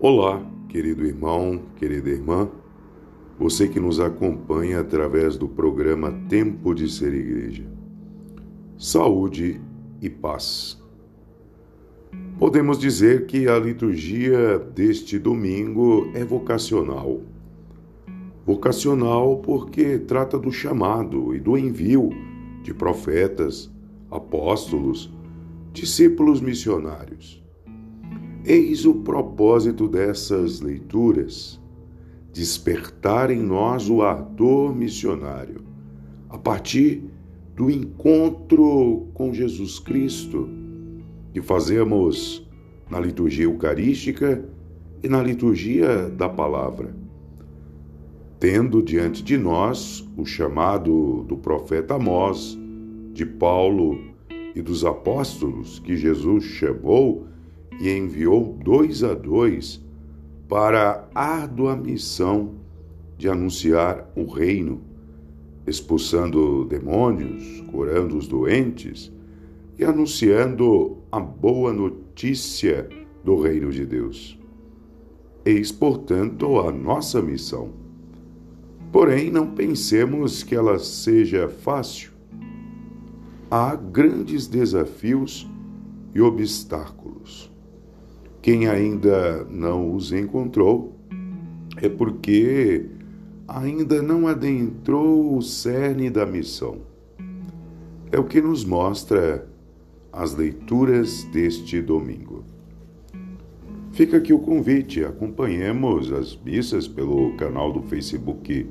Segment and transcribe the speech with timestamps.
[0.00, 2.48] Olá, querido irmão, querida irmã,
[3.36, 7.66] você que nos acompanha através do programa Tempo de Ser Igreja.
[8.78, 9.60] Saúde
[10.00, 10.80] e paz.
[12.38, 17.20] Podemos dizer que a liturgia deste domingo é vocacional.
[18.46, 22.10] Vocacional porque trata do chamado e do envio
[22.62, 23.68] de profetas,
[24.08, 25.12] apóstolos,
[25.72, 27.47] discípulos missionários.
[28.44, 31.60] Eis o propósito dessas leituras:
[32.32, 35.62] despertar em nós o ardor missionário,
[36.28, 37.04] a partir
[37.56, 40.48] do encontro com Jesus Cristo
[41.32, 42.46] que fazemos
[42.88, 44.44] na liturgia eucarística
[45.02, 46.94] e na liturgia da palavra.
[48.40, 52.56] Tendo diante de nós o chamado do profeta Amós,
[53.12, 53.98] de Paulo
[54.54, 57.26] e dos apóstolos que Jesus chamou
[57.80, 59.80] e enviou dois a dois
[60.48, 62.54] para a árdua missão
[63.16, 64.80] de anunciar o reino,
[65.66, 69.12] expulsando demônios, curando os doentes
[69.78, 72.88] e anunciando a boa notícia
[73.22, 74.38] do reino de Deus.
[75.44, 77.72] Eis, portanto, a nossa missão.
[78.90, 82.12] Porém, não pensemos que ela seja fácil.
[83.50, 85.48] Há grandes desafios
[86.14, 87.50] e obstáculos.
[88.40, 90.96] Quem ainda não os encontrou
[91.76, 92.86] é porque
[93.46, 96.78] ainda não adentrou o cerne da missão.
[98.10, 99.46] É o que nos mostra
[100.12, 102.44] as leituras deste domingo.
[103.92, 108.68] Fica aqui o convite, acompanhemos as missas pelo canal do Facebook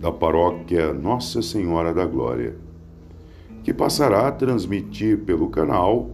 [0.00, 2.56] da paróquia Nossa Senhora da Glória,
[3.62, 6.10] que passará a transmitir pelo canal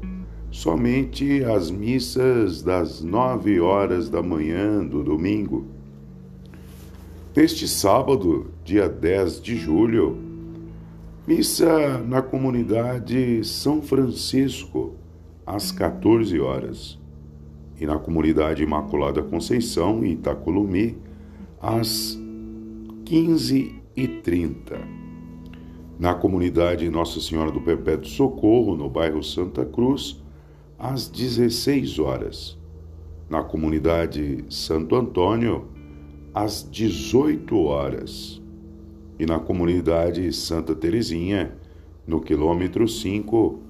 [0.50, 5.66] somente as missas das nove horas da manhã do domingo.
[7.34, 10.18] Neste sábado, dia 10 de julho,
[11.26, 14.94] missa na comunidade São Francisco,
[15.46, 16.98] às 14 horas,
[17.80, 20.98] e na comunidade Imaculada Conceição, em Itacolumi,
[21.62, 22.18] às
[23.04, 24.78] 15h30.
[25.98, 30.20] Na comunidade Nossa Senhora do Perpétuo Socorro, no bairro Santa Cruz,
[30.80, 32.58] às 16 horas.
[33.28, 35.68] Na comunidade Santo Antônio,
[36.34, 38.42] às 18 horas.
[39.18, 41.54] E na comunidade Santa Terezinha,
[42.06, 43.60] no quilômetro 5,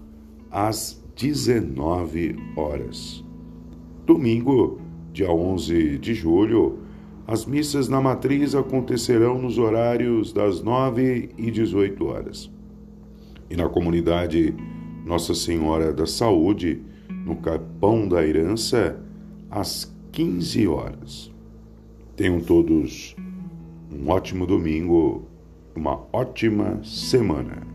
[0.50, 3.24] às 19 horas.
[4.06, 4.80] Domingo,
[5.12, 6.78] dia 11 de julho,
[7.26, 12.50] as missas na matriz acontecerão nos horários das 9 e 18 horas.
[13.50, 14.54] E na comunidade
[15.04, 16.82] Nossa Senhora da Saúde,
[17.24, 18.98] no Capão da Herança,
[19.50, 21.30] às 15 horas.
[22.16, 23.14] Tenham todos
[23.92, 25.26] um ótimo domingo,
[25.74, 27.69] uma ótima semana.